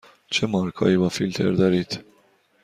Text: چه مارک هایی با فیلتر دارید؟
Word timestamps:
چه 0.31 0.47
مارک 0.47 0.75
هایی 0.75 0.97
با 0.97 1.09
فیلتر 1.09 1.51
دارید؟ 1.51 2.05